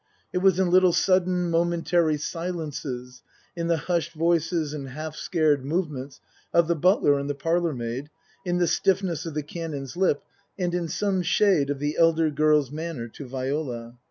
[0.33, 3.21] It was in little sudden, momen tary silences,
[3.55, 6.19] in the hushed voices and half scared move ments
[6.51, 8.09] of the butler and the parlourmaid,
[8.43, 10.23] in the stiffness of the Canon's lip,
[10.57, 13.95] and in some shade of the elder girls' manner to Viola.